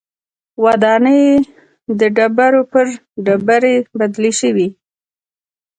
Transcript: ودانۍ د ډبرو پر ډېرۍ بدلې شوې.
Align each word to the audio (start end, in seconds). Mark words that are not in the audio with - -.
ودانۍ 0.63 1.21
د 1.99 2.01
ډبرو 2.15 2.61
پر 2.71 2.85
ډېرۍ 3.25 3.75
بدلې 3.99 4.31
شوې. 4.39 4.67